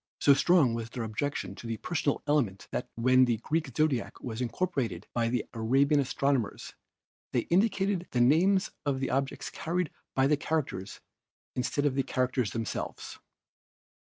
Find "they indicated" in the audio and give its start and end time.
7.33-8.07